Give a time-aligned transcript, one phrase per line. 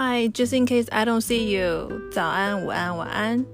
[0.00, 1.90] Hi, just in case I don't see you.
[2.12, 3.44] 早安、午安、晚安。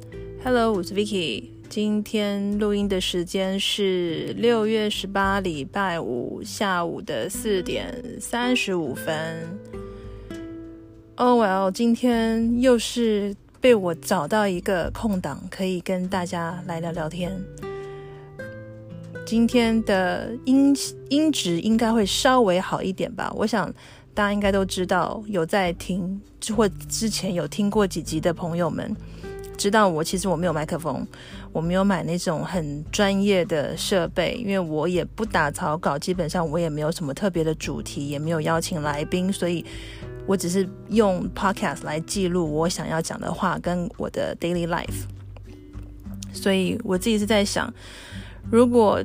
[0.45, 1.45] Hello，我是 Vicky。
[1.71, 9.59] 今天录音的时间是六月十八，礼拜五下午的四点三十五分。
[11.15, 17.43] Oh well，今天又是被我找到一个空档，可以跟大家来聊聊天。
[19.25, 20.77] 今天的音
[21.09, 23.73] 音质应该会稍微好一点吧，我想。
[24.17, 26.23] 大家应该都知道，有在听
[26.53, 28.95] 或之前有听过几集的朋友们，
[29.57, 31.07] 知道我其实我没有麦克风，
[31.53, 39.65] 我没有买那种很专业的设备，因为我也不打草稿，基本上我也没有什么特别的主题，也没有邀请来宾，所以
[40.27, 45.05] 我只是用 podcast 来记录我想要讲的话跟我的 daily life。
[46.33, 47.73] 所以我自己是在想，
[48.51, 49.03] 如果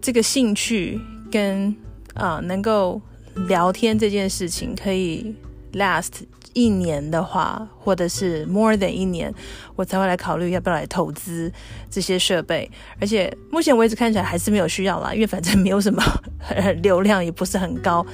[0.00, 1.74] 这个兴趣跟
[2.14, 3.00] 啊、能够。
[3.48, 5.34] 聊天这件事情可以
[5.72, 6.22] last
[6.54, 9.30] 一年的话，或者是 more than 一年，
[9.76, 11.52] 我才会来考虑要不要来投资
[11.90, 12.70] 这些设备。
[12.98, 16.02] 而且目前为止看起来还是没有需要啦，因为反正没有什么
[16.82, 18.06] 流量，也不是很高。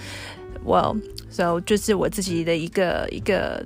[0.66, 3.64] Well，so 就是我自己的一个一个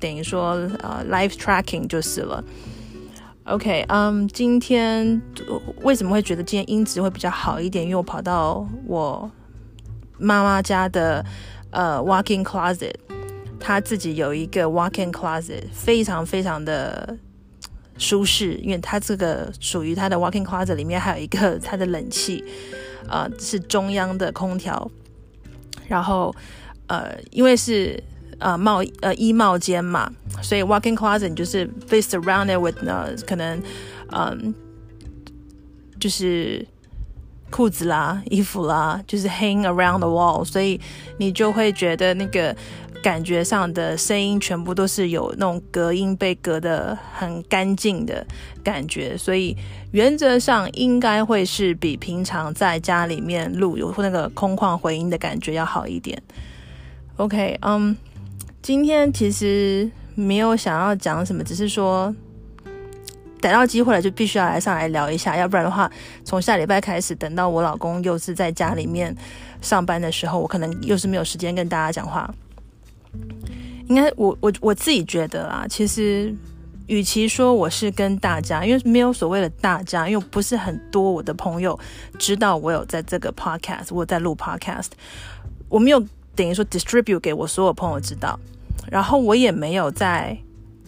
[0.00, 2.42] 等于说呃、live tracking 就是了。
[3.44, 5.22] OK，嗯、今天
[5.82, 7.84] 为什么会觉得今天音质会比较好一点？
[7.84, 9.30] 因为我跑到我。
[10.16, 11.22] 妈妈家的
[11.70, 12.94] 呃 walking closet，
[13.66, 17.16] 他自己有一个 walk-in closet，非常非常的
[17.96, 22.44] 舒适，因为他这个属于他的 walk-in closet 里面还有一个他的冷气，
[23.08, 24.90] 呃是中央的空调，
[25.88, 26.34] 然后
[26.88, 27.98] 呃因为是
[28.38, 33.62] 呃帽呃衣帽间嘛，所以 walking closet 就是被 surrounded with 呢可能
[34.10, 34.54] 嗯、
[35.98, 36.66] 就是。
[37.54, 40.80] 裤子啦，衣服啦，就是 hang around the wall，所以
[41.18, 42.52] 你就会觉得那个
[43.00, 48.26] 感觉上的声音全部都是有那种隔音被隔得很干净的
[48.64, 49.56] 感觉，所以
[49.92, 56.20] 原则上应该会是比平常在家里面录有那个空旷回音的感觉要好一点。
[57.18, 57.96] OK，嗯、
[58.62, 62.12] 今天其实没有想要讲什么，只是说。
[63.44, 65.90] 逮到机会了，就必须要来上来聊一下，要不然的话，
[66.24, 69.14] 从下礼拜开始，等到我老公又是在家里面
[69.60, 72.32] 上班的时候，我可能又是没有时间跟大家讲话。
[73.86, 76.34] 应该我我我自己觉得啊，其实
[76.86, 81.78] 与其说我是跟大家，因为没有所谓的大家，因为不是很多我的朋友
[82.18, 84.88] 知道我有在这个 podcast，我在录 podcast，
[85.68, 86.02] 我没有
[86.34, 88.40] 等于说 distribute 给我所有朋友知道，
[88.90, 90.34] 然后我也没有在。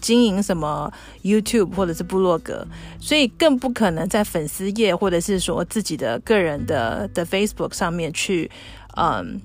[0.00, 0.92] 经营什么
[1.22, 2.66] YouTube 或者是部落格，
[3.00, 8.50] 所以更不可能在粉丝页或者是说自己的个人的的 Facebook 上面去，
[8.96, 9.40] 嗯，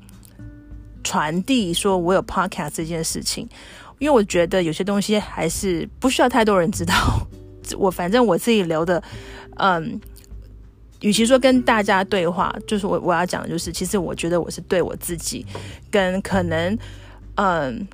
[1.04, 3.48] 传递说我有 Podcast 这件事情，
[3.98, 6.94] 因为我觉得有些东西还是不需要太多人知道。
[7.78, 9.02] 我反正我自己留的，
[9.56, 10.00] 嗯，
[11.00, 15.46] 与其说跟大家对话，就是我我要讲的就是，其实我觉得我是对我自己，
[15.90, 16.78] 跟可能，
[17.36, 17.88] 嗯。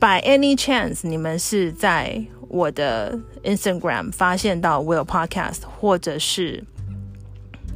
[0.00, 6.62] By any chance，你们是在我的 Instagram 发现到我有 podcast，或者是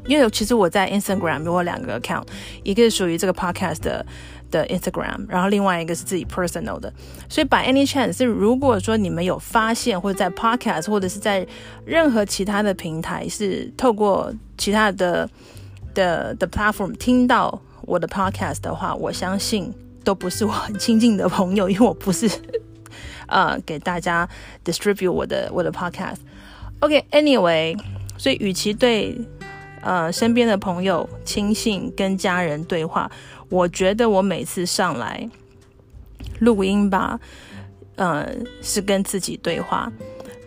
[0.07, 2.25] 因为其实我在 Instagram 有我两个 account，
[2.63, 4.07] 一个是属于这个 podcast 的
[4.53, 6.93] 的 Instagram，然后另外一个是自己 personal 的。
[7.29, 11.45] 所以 By any chance，是如果说你们有发现或者在 podcast 或者是在
[11.85, 15.29] 任何其他的平台是透过其他的
[15.93, 19.75] 的的 platform 听到我的 podcast 的话，我相信。
[20.05, 22.29] 都不是我很亲近的朋友，因为我不是
[23.29, 24.29] 呃给大家
[24.65, 26.17] distribute 我的我的 podcast。
[26.81, 27.79] OK，anyway，
[28.19, 29.17] 所以与其对
[29.81, 33.11] 呃身边的朋友、亲信跟家人对话，
[33.49, 35.29] 我觉得我每次上来
[36.41, 37.19] 录音吧，
[37.97, 38.29] 呃
[38.61, 39.91] 是跟自己对话。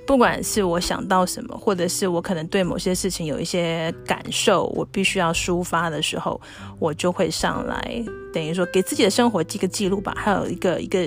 [0.06, 6.40] 不管是我想到什么，或者是我可能对某些事情有一些感受，我必须要抒发的时候，
[6.78, 10.14] 我就会上来，等于说给自己的生活记个记录吧。
[10.16, 11.00] 还有一个一个，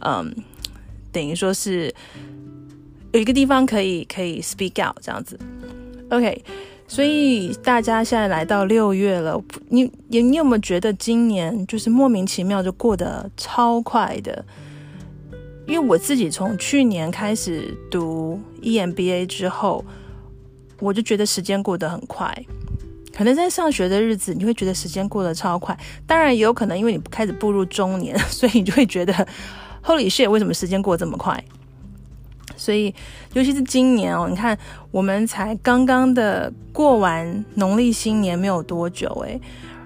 [0.00, 0.34] 嗯，
[1.12, 1.94] 等于说是
[3.12, 5.38] 有一个地方可以可以 speak out 这样子。
[6.08, 6.42] OK，
[6.88, 9.38] 所以大家现在来到六月了，
[9.68, 14.42] 你你你有没有觉得今年就是莫名其妙就过得超快的？
[15.70, 19.84] 因为我自己从去年开始读 EMBA 之后，
[20.80, 22.36] 我就觉得时间过得很快。
[23.16, 25.78] 可能在上学的日子，你会觉得时间过得超快。
[26.08, 29.14] 当然，也有可能因为你开始步入中年，所以你就会觉得
[29.84, 31.44] Holy shit，为什么时间过得这么快？
[32.56, 32.92] 所以，
[33.34, 34.58] 尤其是今年哦，你看
[34.90, 39.40] 我们才刚刚的过完农历新年没有多久，诶，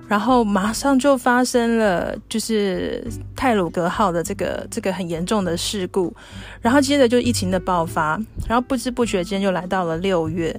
[0.07, 3.03] 然后马上就发生了就是
[3.35, 6.15] 泰鲁格号的这个这个很严重的事故，
[6.61, 10.55] 然后接着就疫情的爆发，然后不知不觉间就来到了六月。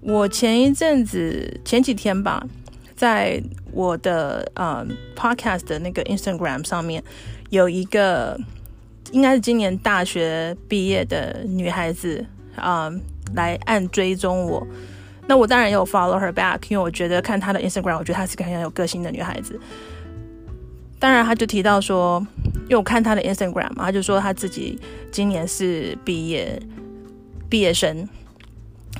[0.00, 2.44] 我前一阵子前几天吧，
[2.96, 3.42] 在
[3.72, 4.86] 我的呃
[5.16, 7.02] podcast 的那个 Instagram 上面
[7.50, 8.38] 有一个
[9.12, 12.24] 应该是今年大学毕业的女孩子
[12.56, 12.90] 啊、
[13.34, 14.66] 来按追踪我。
[15.28, 19.58] 那我当然有 follow her back，因为我觉得看她的 Instagram，我觉得她是个很有个性的女孩子。
[21.00, 22.24] 当然，她就提到说，
[22.64, 24.78] 因为我看她的 Instagram 嘛，她就说她自己
[25.10, 26.60] 今年是毕业
[27.48, 28.08] 毕业生。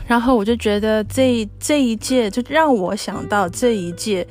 [0.06, 4.26] 然后我就觉得这这一届就让我想到这一届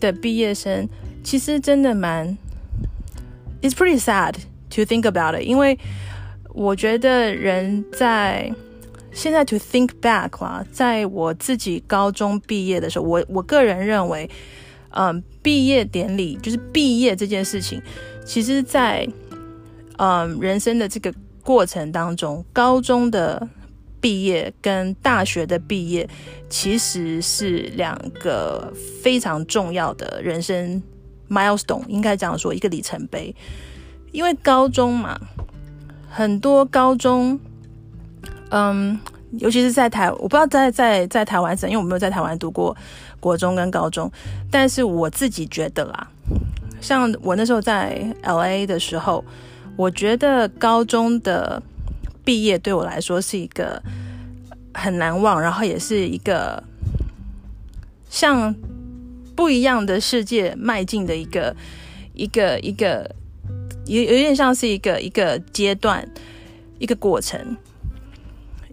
[0.00, 0.88] 的毕业生，
[1.22, 2.36] 其实真的蛮
[3.60, 4.34] ，it's pretty sad
[4.70, 5.78] to think about it，因为
[6.54, 8.50] 我觉得人在。
[9.14, 14.28] 现在 to think back 啦，在我自己高中毕业的时候，我我个人认为，
[14.90, 17.80] 嗯，毕业典礼就是毕业这件事情，
[18.26, 19.08] 其实在
[19.98, 23.48] 嗯人生的这个过程当中，高中的
[24.00, 26.08] 毕业跟大学的毕业，
[26.50, 30.82] 其实是两个非常重要的人生
[31.30, 33.34] milestone，应该这样说，一个里程碑。
[34.10, 35.18] 因为高中嘛，
[36.10, 37.38] 很多高中。
[38.50, 38.98] 嗯，
[39.38, 42.76] 尤其是在台，我不知道在在在台湾省，因为我没有在台湾读过
[43.18, 44.10] 国中跟高中。
[44.50, 46.08] 但是我自己觉得啦，
[46.80, 49.24] 像我那时候在 LA 的时候，
[49.76, 51.60] 我觉得高中的
[52.24, 53.82] 毕业对我来说是一个
[54.72, 56.62] 很难忘，然后也是一个
[58.08, 58.54] 向
[59.34, 61.56] 不一样的世界迈进的一个
[62.12, 63.10] 一个一个，
[63.86, 66.08] 有有点像是一个一个阶段，
[66.78, 67.56] 一个过程。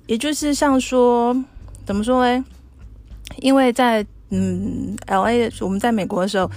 [0.07, 1.36] 也就是像说，
[1.86, 2.45] 怎么说呢？
[3.38, 6.50] 因为在嗯，LA，我们在美国的时候，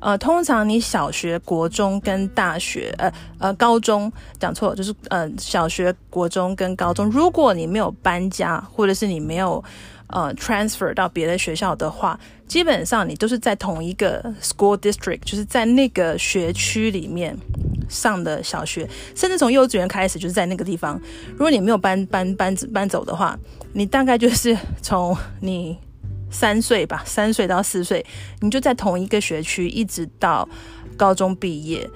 [0.00, 9.62] 呃，通常你小学、国中跟大学，呃呃，高中讲错，就是呃，小学、国中跟高中，如果你没有搬家，或者是你没有
[10.08, 17.36] 呃 transfer 到别的学校的话，基本上你都是在同一个 school district，就是在那个学区里面。
[17.92, 20.98] 上的小学，甚至从幼稚园开始就是在那个地方。
[21.32, 23.38] 如果你没有搬搬搬搬走的话，
[23.74, 25.76] 你大概就是从你
[26.30, 28.04] 三岁吧，三岁到四岁，
[28.40, 30.48] 你就在同一个学区，一直到
[30.96, 31.88] 高中毕业。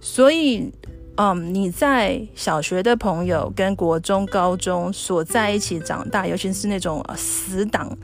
[0.00, 0.72] 所以，
[1.16, 7.96] 嗯，你在小学的朋友跟国中、高中所在一起长大，尤其是那种死党、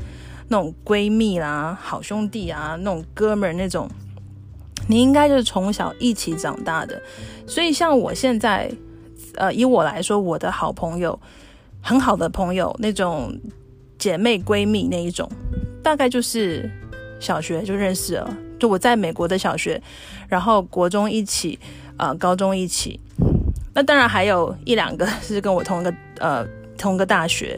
[0.46, 3.90] 那种闺蜜啦、好兄弟啊、那种哥们儿那种。
[4.90, 7.00] 你应该就是从小一起长大的，
[7.46, 8.68] 所以像我现在，
[9.36, 11.16] 呃，以我来说，我的好朋友，
[11.80, 13.32] 很好的朋友，那种
[13.96, 15.30] 姐妹闺蜜那一种，
[15.80, 16.68] 大概就是
[17.20, 19.80] 小学就认识了，就我在美国的小学，
[20.28, 21.56] 然后国中一起，
[21.96, 22.98] 呃，高中一起，
[23.72, 26.44] 那当然还有一两个是跟我同一个呃
[26.76, 27.56] 同一个大学，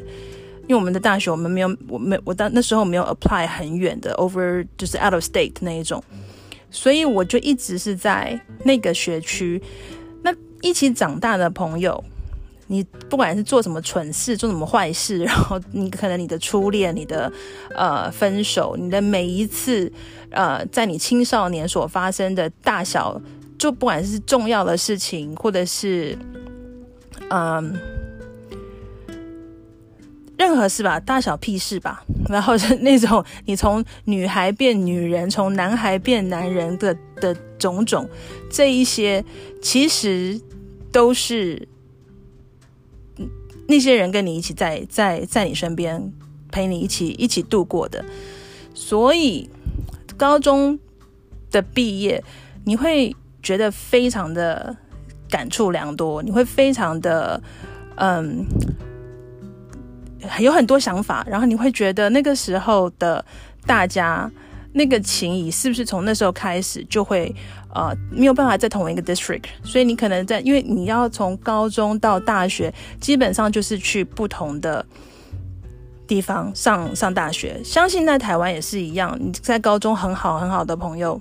[0.64, 6.04] 因为我们的大学我们没有，我没我当那时候没有 apply 很远的 over 就是 out of state 那一种。
[6.72, 9.62] 所以我就一直是在那个学区，
[10.22, 12.02] 那一起长大的朋友，
[12.66, 17.30] 你不管是做什么蠢事，做什么坏事， 然后你可能你的初恋，你的
[17.76, 19.92] 呃分手，你的每一次
[20.30, 23.20] 呃在你青少年所发生的大小，
[23.58, 26.16] 就不管是重要的事情，或者是
[27.28, 27.78] 嗯。
[30.38, 38.08] 任何事吧，大小屁事吧，然后是那种你从女孩变女人，从男孩变男人的的种种，
[38.50, 39.24] 这一些
[39.60, 40.40] 其实
[40.90, 41.68] 都是
[43.66, 46.12] 那些人跟你一起在在在你身边
[46.50, 48.04] 陪你一起一起度过的，
[48.74, 49.50] 所以
[50.16, 50.78] 高中
[51.50, 52.22] 的毕业
[52.64, 54.76] 你会觉得非常的
[55.28, 57.42] 感触良多，你会非常的
[57.96, 58.46] 嗯。
[60.38, 63.24] 有很多想法，然后你会觉得那个时候的
[63.66, 64.30] 大家
[64.72, 67.34] 那个情谊是不是从那时候开始就会
[67.74, 74.84] 呃没有办法在同一个 district，所以你可能在因为你要从高中到大学，基本上就是去不同的
[76.06, 77.60] 地方上上大学。
[77.64, 81.20] 相信在台湾也是一样，你在高中很好很好的朋友，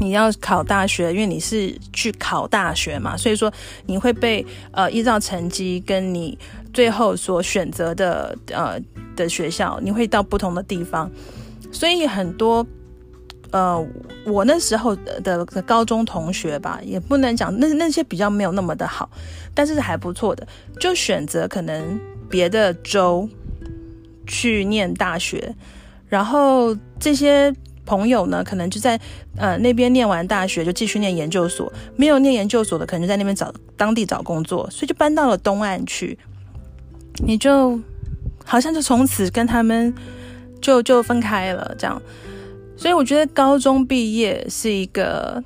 [0.00, 3.52] 你要考大学，因为你是去考大学嘛，所以说
[3.86, 6.38] 你会被呃依照成绩跟你。
[6.74, 8.78] 最后所选择的呃
[9.16, 11.10] 的学校，你会到不同的地方，
[11.72, 12.66] 所以很多
[13.52, 13.80] 呃
[14.26, 19.08] 我那时候的，的高中同学吧，也不能讲那那些比较没有那么的好，
[19.54, 20.46] 但是还不错的，
[20.80, 23.28] 就选择可能别的州
[24.26, 25.54] 去念大学，
[26.08, 27.54] 然后这些
[27.86, 28.98] 朋友呢，可能就在
[29.36, 36.18] 呃那边念完大学就继续念研究所，没有念研究所的，可能就在那边找当地找工作，所以就搬到了东岸去。
[37.18, 37.78] 你就
[38.44, 39.94] 好像就从此跟他们
[40.60, 42.00] 就就分开了，这样。
[42.76, 45.42] 所以我觉得高中毕业是一个，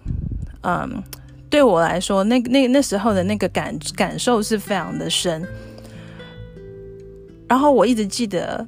[0.62, 1.02] 嗯，
[1.50, 5.46] 对我来说，那那那时候的那个感感受是非常的深。
[7.48, 8.66] 然后我一直记得。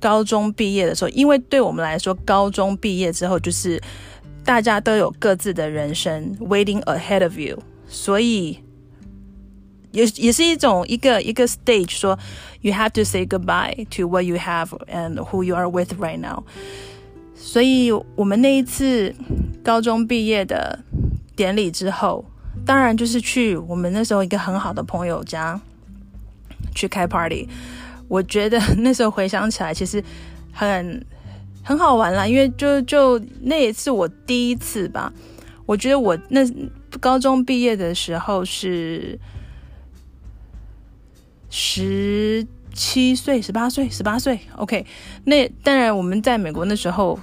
[0.00, 3.80] 高中毕业的时候，因为对我们来说，高中毕业之后就是
[4.44, 8.58] 大家都有各自的人生 waiting ahead of you，所以
[9.94, 12.18] 也也是一种一个一个 stage，说
[12.60, 16.18] you have to say goodbye to what you have and who you are with right
[16.18, 16.42] now。
[17.36, 19.14] 所以我们那一次
[19.62, 20.80] 高中毕业的
[21.36, 22.24] 典礼之后，
[22.66, 25.60] 当然就是去我们那时候一个很好的朋友家
[26.74, 27.48] 去开 party。
[28.08, 30.02] 我觉得那时候回想起来，其实
[30.52, 31.06] 很
[31.62, 35.12] 很好玩啦，因为就就那一次我第一次吧。
[35.66, 36.40] 我觉得我那
[37.00, 39.18] 高中毕业的时候是
[41.56, 44.40] 十七岁、十八岁、十八岁。
[44.56, 44.84] OK，
[45.22, 47.16] 那当然我们在美国那时候，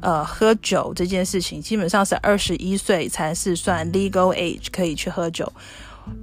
[0.00, 5.50] 呃，喝酒这件事情基本上是二十一岁才是算 legal age 可以去喝酒。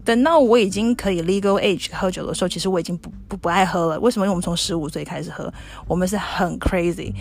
[0.03, 3.99] 等到我已经可以 legal age 喝酒的时候，其实我已经不不不爱喝了。
[4.01, 4.25] 为什么？
[4.25, 5.49] 因为我们从十五岁开始喝，
[5.87, 7.13] 我们是很 crazy。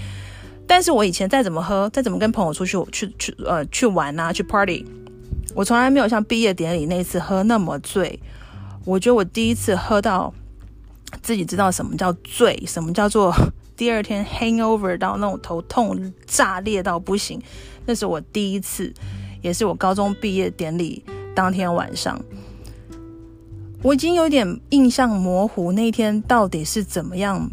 [0.66, 4.84] 但是我以前再怎么喝，再怎么跟朋友出去去去呃去玩啊，去 party，
[5.54, 8.18] 我从来没有像毕业典礼那次喝那么醉。
[8.84, 10.32] 我觉得我第一次喝到
[11.22, 13.34] 自己知道什么叫醉，什么叫做
[13.76, 17.40] 第二天 hangover 到那种头痛炸裂到不行，
[17.86, 18.92] 那是我第一次，
[19.40, 22.20] 也是我高中毕业典礼当天晚上。
[23.82, 27.50] 我已经有点印象模糊，那天到底是怎么样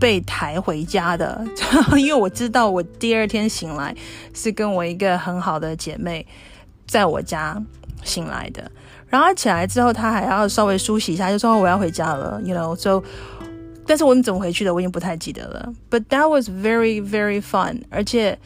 [0.00, 1.46] 被抬回家的？
[1.96, 3.94] 因为我知道我第二天醒来
[4.32, 6.26] 是跟我一个很好的姐妹
[6.86, 7.62] 在我家
[8.02, 8.70] 醒来的。
[9.14, 12.74] 然后起来之后，他还要稍微梳洗一下，就说我要回家了，you know。
[12.74, 13.00] So，
[13.86, 15.72] 但是我们怎么回去的，我已经不太记得了。
[15.88, 18.36] But that was very very fun，而且，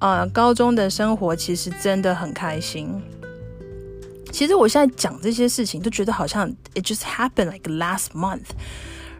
[0.00, 3.00] 呃，高中的生活其实真的很开心。
[4.30, 8.50] 其实我现在讲这些事情，都觉得好像 it just happened like last month，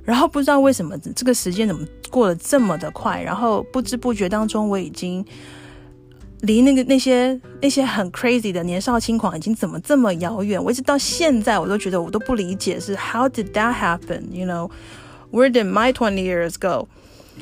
[0.05, 5.25] 然后不知道为什么这个时间怎么过得这么的快，然后不知不觉当中我已经
[6.43, 10.63] 离那个那些那些很 crazy 的年少轻狂已经怎么这么遥远？
[10.63, 16.87] 我一直到现在我都觉得我都不理解是 how did that happen？You know，where did my twenty years go？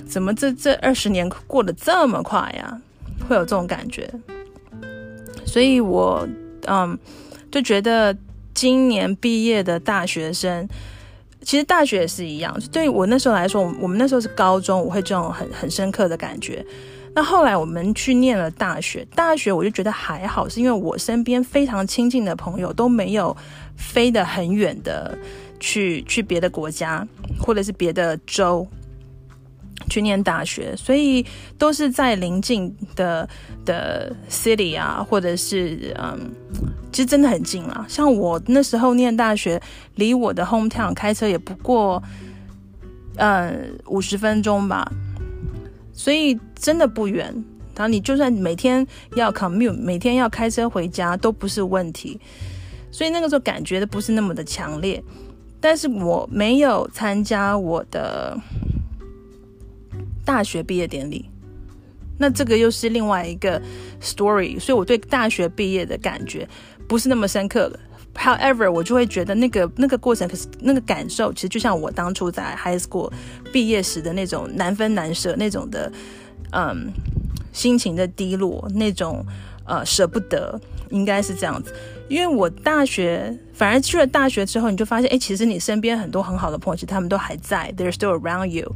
[0.07, 2.80] 怎么这这二十年过得这么快呀？
[3.28, 4.11] 会有这种感觉，
[5.45, 6.26] 所以我
[6.66, 6.99] 嗯。
[7.52, 8.16] 就觉得
[8.54, 10.69] 今年毕业的大学生，
[11.42, 12.57] 其实大学也是一样。
[12.71, 16.64] 对于我那时候来说，我们那时候是高中，我会这种很很深刻的感觉。
[17.22, 23.36] 后来我们去念了大学，大学我就觉得还好，是因为我身边非常亲近的朋友都没有
[23.76, 25.16] 飞得很远的
[25.58, 27.06] 去去别的国家，
[27.38, 28.66] 或者是别的州。
[29.88, 31.24] 去念大学，所以
[31.58, 33.26] 都是在邻近的
[33.64, 36.30] 的 city 啊，或者是嗯，
[36.92, 37.84] 其实真的很近啦。
[37.88, 39.60] 像我那时候念大学，
[39.94, 42.00] 离我的 hometown 开车也不过
[43.16, 44.86] 嗯五十分钟吧，
[45.92, 47.26] 所以真的不远。
[47.75, 52.20] 然后你就算每天要 commute，每天要开车回家都不是问题。
[52.90, 55.02] 所以那个时候感觉的不是那么的强烈，
[55.61, 58.38] 但是我没有参加我的。
[60.23, 61.28] 大学毕业典礼，
[62.16, 63.61] 那这个又是另外一个
[64.00, 66.47] story，所以我对大学毕业的感觉
[66.87, 67.80] 不是那么深刻了。
[68.14, 73.10] However，我就会觉得那个那个过程，可是那个感受，其实就像我当初在 high school
[73.52, 75.90] 毕业时的那种难分难舍那种的，
[76.52, 76.92] 嗯，
[77.52, 79.24] 心情的低落，那种
[79.64, 81.74] 呃舍不得，应该是这样子。
[82.08, 88.70] 因为我大学反而去了大学之后，你就发现，哎，其实你身边很多很好的朋友，其实他们都还在，they're still around you。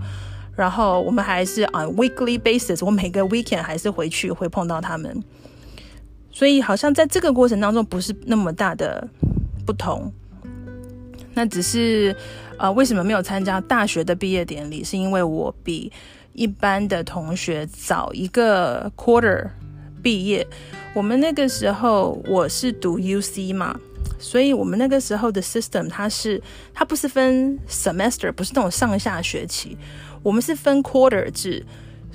[0.56, 5.20] 然后我们还是 on weekly basis，我每个 weekend 还是回去会碰到他们，
[6.34, 9.08] 所以好像在这个过程当中不是那么大的
[9.64, 10.12] 不同。
[11.32, 12.14] 那只是
[12.58, 14.82] 呃，为什么没有参加大学的毕业典礼？
[14.82, 15.90] 是因为我比
[16.32, 19.48] 一般的同学早一个 quarter
[20.02, 20.46] 毕业。
[20.92, 23.78] 我们那个时候我是读 UC 嘛，
[24.18, 26.40] 所以我们那个时候的 system 它是
[26.72, 29.76] 它不是分 semester，不是那种上下学期。
[30.22, 31.64] 我们是分 quarter 制，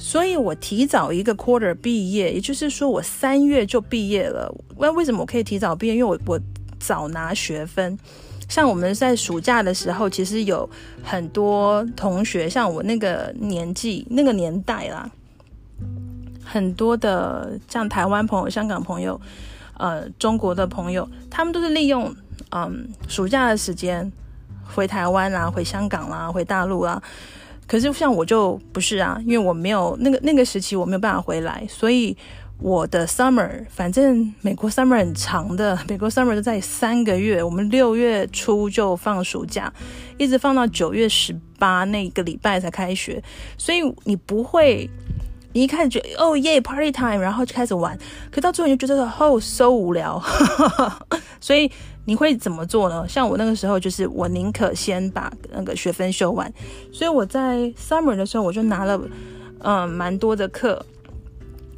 [0.01, 4.49] 所以我提早一个 quarter 毕业，也就是说我三月就毕业了。
[4.77, 5.93] 那为什么我可以提早毕业？
[5.93, 6.39] 因为我我
[6.79, 7.99] 早拿学分。
[8.47, 10.67] 像我们在暑假的时候，其实有
[11.03, 15.07] 很多同学，像我那个年纪、那个年代啦，
[16.43, 19.19] 很多的像台湾朋友、香港朋友、
[19.77, 22.11] 呃中国的朋友，他们都是利用
[22.51, 24.11] 嗯暑假的时间
[24.63, 27.03] 回台湾啦、回香港啦、回大陆啦。
[27.69, 32.17] 可是像我就不是啊，因为我没有那个那个时期我没有办法回来，所以
[32.57, 39.71] 我的 summer 反正美国 summer 很长的，美国 summer 都在三个月，我们六月初就放暑假，
[40.17, 43.23] 一直放到九月十八那个礼拜才开学，
[43.55, 44.89] 所以你不会。
[45.51, 47.97] 你一开始觉得哦耶 party time，然后就开始玩，
[48.29, 50.21] 可到最后你就觉得哦 so 无聊，
[51.41, 51.69] 所以
[52.09, 53.07] 你会怎么做呢？
[53.07, 56.51] 像我那个时候就是我宁可先把那个学分修完，
[56.91, 58.99] 所以我在 summer 的时候我就拿了
[59.59, 60.83] 嗯蛮多的课，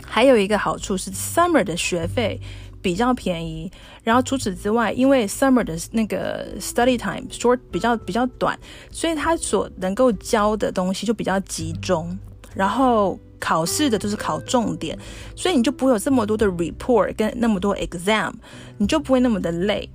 [0.05, 2.39] 还有一个好处是 summer 的学费
[2.81, 3.69] 比较便宜，
[4.05, 8.57] 然后除此之外，因为 summer 的那个 study time short 比较比较短，
[8.89, 12.17] 所以他所能够教的东西就比较集中，
[12.55, 13.19] 然后。
[13.43, 14.95] 考试的都是考重点，
[15.35, 18.31] 所以你就不会有这么多的 report 跟那么多 exam，
[18.77, 19.89] 你就不会那么的累。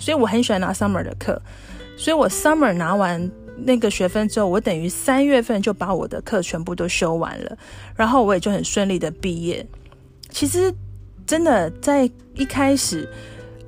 [0.00, 1.40] 所以我很喜欢拿 summer 的课，
[1.96, 7.56] 所以我 summer 拿完那个学分之后，我等于三月份就把我的课全部都修完了，
[7.94, 9.64] 然后我也就很顺利的毕业。
[10.30, 10.74] 其实
[11.24, 13.08] 真的在一开始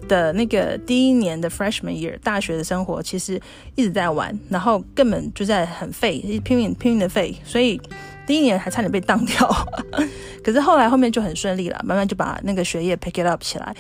[0.09, 3.41] 的那个第一年的 freshman year 大学的生活，其实
[3.77, 7.81] 一直在玩，然后根本就在很废，拼命拼命的废，所以。
[8.25, 9.67] 第一年还差点被当掉，
[10.45, 13.75] 可是后来后面就很顺利了，慢慢就把那个学业 pick it up 起来。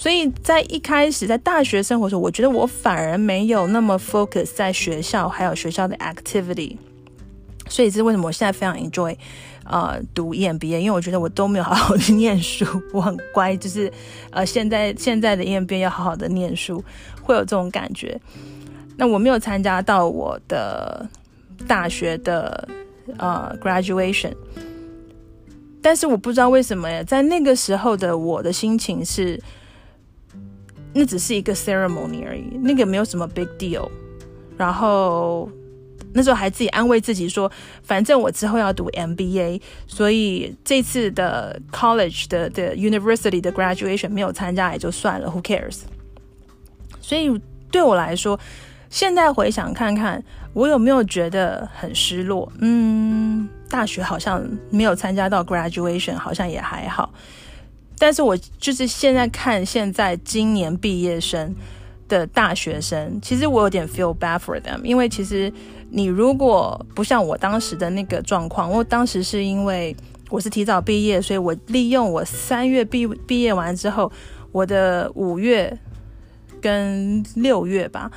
[0.00, 6.78] 所以在一开始在大学生活的时候，我觉得我反而没有那么 focus 在学校还有学校的 activity。
[7.68, 9.14] 所以这是为什么我现在非常 enjoy
[9.64, 12.64] 呃读 EMBA，因为我觉得我都没有好好的念书，
[12.94, 13.92] 我很乖，就是
[14.30, 16.82] 呃现在现在的 EMBA 要好好的念书，
[17.22, 18.18] 会有这种感觉。
[18.96, 21.06] 那我没有参加到我的
[21.68, 22.66] 大学的。
[23.18, 24.32] 呃、graduation，
[25.82, 29.36] 但是我不知道为什么呀，在那个时候的我的心情是，
[30.92, 33.88] 那只是一个 ceremony 而已，那个没有什么 big deal。
[34.56, 35.50] 然后
[36.12, 37.50] 那时候还自己安慰自己说，
[37.82, 45.80] 反正我之后要读 MBA，所以这次的 college 的的 university 的 graduation 没有参加也就算了，who cares？
[47.00, 48.38] 所以对我来说。
[48.92, 50.20] 现在回想看看，
[50.52, 52.50] 我有没有觉得很失落？
[52.58, 57.14] 嗯，大学好像没有参加到 graduation，好像也还好。
[58.00, 61.54] 但是我就是现在看现在今年毕业生
[62.08, 65.52] 的大学生，其实我有点 feel bad for them，因为其实
[65.90, 69.94] 你如果不像我当时的那个状况，我当时是因为
[70.30, 74.10] 我是提早毕业，所以我利用我三月毕毕业完之后，
[74.50, 75.78] 我的五月
[76.62, 78.10] 跟六月吧。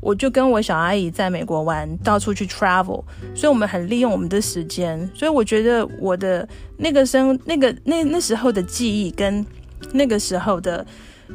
[0.00, 3.02] 我就跟我小阿姨在美国玩，到处去 travel，
[3.34, 5.08] 所以我们很利用我们的时间。
[5.14, 9.44] 所以我觉得我的那个生那个那那时候的记忆跟
[9.92, 10.84] 那个时候的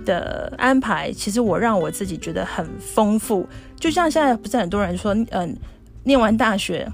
[0.03, 3.47] 的安排，其实我让我自己觉得很丰富。
[3.79, 5.55] 就像现在不是很多人说，嗯，
[6.03, 6.87] 念完大学。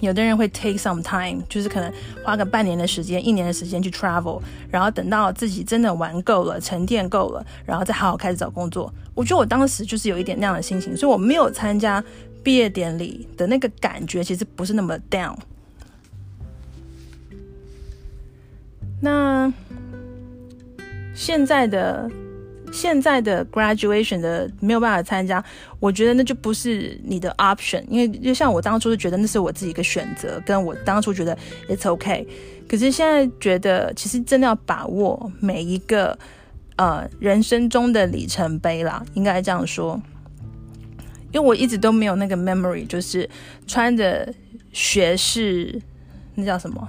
[0.00, 1.92] 有的人会 take some time，就是可能
[2.24, 8.92] 花个半年的时间、一年的时间去 travel，然后等到自己真的玩够了、沉淀够了，然后再好好开始找工作。
[9.14, 12.02] 我觉得我当时就是有一点那样的心情，所以我没有参加
[12.42, 15.36] 毕业典礼的那个感觉，其实不是那么 down。
[19.00, 19.52] 那
[21.14, 22.10] 现在的。
[22.72, 25.42] 现在的 graduation 的没有办法参加，
[25.78, 31.36] 我觉得那就不是你的 option，因为就像我当初是觉得那是我自己一个选择，跟我当初觉得
[31.68, 32.26] it's okay，
[32.68, 36.16] 可是现在觉得其实真的要把握每一个
[36.76, 40.00] 呃人生中的里程碑啦，应该这样说，
[41.32, 43.28] 因为我一直都没有那个 memory，就是
[43.66, 44.32] 穿着
[44.72, 45.80] 学士，
[46.36, 46.88] 那叫什么？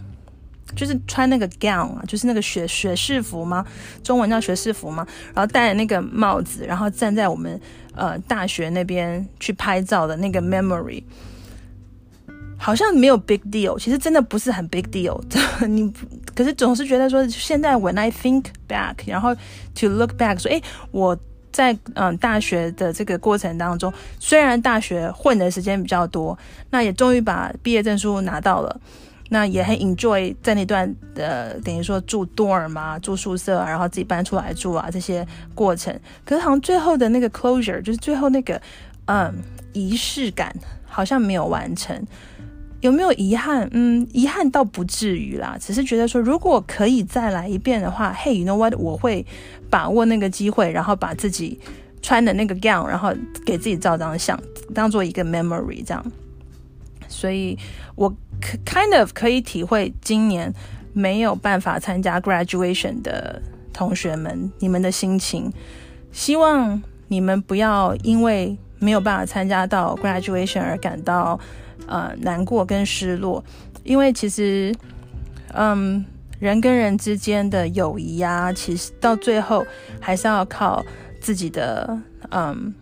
[0.75, 3.65] 就是穿那个 gown 啊，就是那个学学士服吗？
[4.03, 5.05] 中文叫学士服吗？
[5.33, 7.59] 然后戴那个帽子，然后站在我们
[7.93, 11.03] 呃大学那边去拍照的那个 memory，
[12.57, 13.77] 好像没有 big deal。
[13.79, 15.21] 其实真的不是很 big deal。
[15.67, 15.91] 你
[16.35, 19.35] 可是总是觉得说，现在 when I think back，然后
[19.75, 21.17] to look back，说，诶，我
[21.51, 26.37] 在嗯、大学的这个过程当中，虽然大学混的时间比较多，
[26.69, 28.79] 那也终于把毕业证书拿到了。
[29.33, 35.97] 那也很 enjoy 在那段呃，等于说住 dorm 嘛，住宿舍，然后自己搬出来住啊，这些过程。
[36.25, 38.61] 可是好像最后的那个 closure，就是最后那个
[39.05, 39.33] 嗯
[39.71, 40.53] 仪式感，
[40.85, 42.05] 好像没有完成。
[42.81, 43.69] 有没有遗憾？
[43.71, 48.75] 嗯，遗憾倒不至于啦，只是觉得说，如果可以再来一遍的话，嘿，you know what？
[48.75, 49.25] 我会
[49.69, 51.57] 把握那个机会，然后把自己
[52.01, 53.13] 穿的那个 gown，然后
[53.45, 54.37] 给自己照张相，
[54.73, 56.03] 当做一个 memory 这样。
[57.07, 57.57] 所以，
[57.95, 58.11] 我
[58.65, 60.53] kind of 可以体会今年
[60.93, 63.41] 没有办法参加 graduation 的
[63.73, 65.51] 同学们，你们的心情，
[66.11, 71.39] 希望你们不要因为没有办法参加到 graduation 而感到
[71.87, 73.43] 呃难过跟失落，
[73.83, 74.73] 因为其实，
[75.53, 76.03] 嗯，
[76.39, 79.65] 人跟人之间的友谊、啊，其实到最后
[79.99, 80.83] 还是要靠
[81.19, 81.99] 自己的，
[82.31, 82.73] 嗯。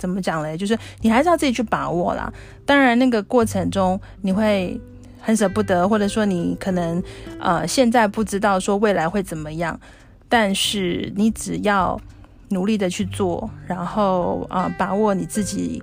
[0.00, 0.56] 怎么讲嘞？
[0.56, 2.32] 就是你还是要自己去把握啦。
[2.64, 4.80] 当然，那个过程中你会
[5.20, 7.02] 很舍不得，或者说你可能
[7.38, 9.78] 呃现在不知道说未来会怎么样，
[10.26, 12.00] 但是你只要
[12.48, 15.82] 努力的去做，然后啊、把握你自己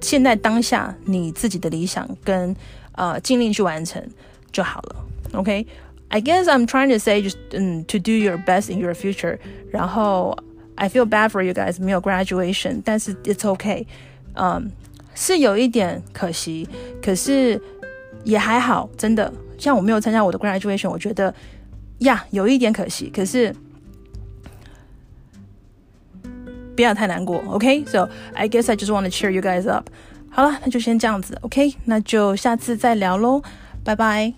[0.00, 2.54] 现在当下你自己的理想跟
[2.96, 4.02] 呃尽力去完成
[4.50, 4.96] 就好了。
[5.34, 9.38] OK，I guess I'm trying to say just 嗯 to do your best in your future，
[9.70, 10.36] 然后。
[10.76, 13.86] I feel bad for you guys 没有 graduation，但是 it's okay，
[14.34, 14.70] 嗯、
[15.14, 16.68] 是有一点可惜，
[17.02, 17.60] 可是
[18.24, 19.32] 也还好，真的。
[19.56, 21.32] 像我没有参加我的 graduation，我觉得
[21.98, 23.54] 呀有一点可惜，可是
[26.74, 29.88] 不要太难过，OK？So I guess I just want to cheer you guys up。
[30.28, 31.76] 好了，那就先这样子，OK？
[31.84, 33.42] 那就下次再聊喽，
[33.84, 34.34] 拜拜。